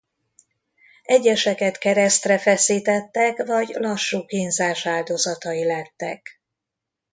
Egyeseket 1.03 1.77
keresztre 1.77 2.37
feszítettek 2.37 3.45
vagy 3.45 3.69
lassú 3.69 4.25
kínzás 4.25 4.85
áldozatai 4.85 5.65
lettek. 5.65 6.41